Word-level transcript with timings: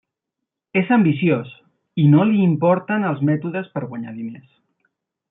És 0.79 0.87
ambiciós 0.95 1.51
i 2.03 2.07
no 2.13 2.25
li 2.29 2.41
importen 2.45 3.05
els 3.13 3.21
mètodes 3.31 3.69
per 3.75 3.83
guanyar 3.91 4.15
diners. 4.15 4.49